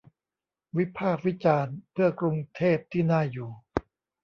[0.77, 3.51] วิพากษ์วิจารณ์ เพื่อกรุงเทพที่น่าอยู่